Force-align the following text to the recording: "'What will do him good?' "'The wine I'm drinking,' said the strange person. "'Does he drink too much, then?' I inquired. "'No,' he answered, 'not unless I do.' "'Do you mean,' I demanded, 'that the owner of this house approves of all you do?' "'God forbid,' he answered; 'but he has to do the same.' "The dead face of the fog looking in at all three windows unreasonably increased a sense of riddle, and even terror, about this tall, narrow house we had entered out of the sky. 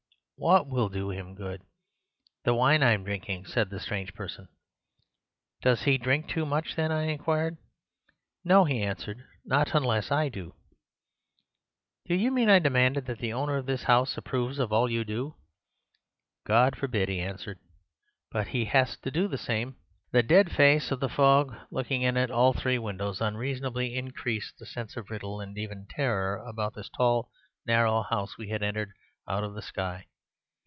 "'What 0.37 0.65
will 0.65 0.89
do 0.89 1.11
him 1.11 1.35
good?' 1.35 1.61
"'The 2.45 2.55
wine 2.55 2.81
I'm 2.81 3.03
drinking,' 3.03 3.45
said 3.45 3.69
the 3.69 3.79
strange 3.79 4.15
person. 4.15 4.47
"'Does 5.61 5.83
he 5.83 5.99
drink 5.99 6.27
too 6.29 6.47
much, 6.47 6.73
then?' 6.75 6.91
I 6.91 7.03
inquired. 7.03 7.57
"'No,' 8.43 8.63
he 8.65 8.81
answered, 8.81 9.23
'not 9.45 9.75
unless 9.75 10.11
I 10.11 10.29
do.' 10.29 10.55
"'Do 12.07 12.15
you 12.15 12.31
mean,' 12.31 12.49
I 12.49 12.57
demanded, 12.57 13.05
'that 13.05 13.19
the 13.19 13.31
owner 13.33 13.55
of 13.57 13.67
this 13.67 13.83
house 13.83 14.17
approves 14.17 14.57
of 14.57 14.73
all 14.73 14.89
you 14.89 15.03
do?' 15.03 15.35
"'God 16.47 16.75
forbid,' 16.75 17.07
he 17.09 17.19
answered; 17.19 17.59
'but 18.31 18.47
he 18.47 18.65
has 18.65 18.97
to 19.01 19.11
do 19.11 19.27
the 19.27 19.37
same.' 19.37 19.75
"The 20.11 20.23
dead 20.23 20.51
face 20.51 20.89
of 20.89 21.01
the 21.01 21.07
fog 21.07 21.55
looking 21.69 22.01
in 22.01 22.17
at 22.17 22.31
all 22.31 22.53
three 22.53 22.79
windows 22.79 23.21
unreasonably 23.21 23.93
increased 23.93 24.59
a 24.59 24.65
sense 24.65 24.97
of 24.97 25.11
riddle, 25.11 25.39
and 25.39 25.55
even 25.59 25.85
terror, 25.87 26.37
about 26.43 26.73
this 26.73 26.89
tall, 26.89 27.29
narrow 27.67 28.01
house 28.01 28.39
we 28.39 28.49
had 28.49 28.63
entered 28.63 28.93
out 29.27 29.43
of 29.43 29.53
the 29.53 29.61
sky. 29.61 30.07